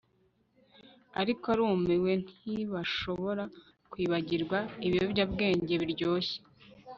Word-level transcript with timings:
ariko 1.21 1.45
arumiwe 1.53 2.11
ntibashobora 2.41 3.43
kwibagirwa 3.91 4.57
ibiyobyabwenge 4.87 5.73
biryoshye 5.81 6.37